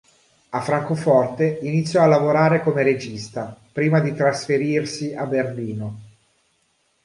[0.49, 5.99] A Francoforte, iniziò a lavorare come regista, prima di trasferirsi a Berlino.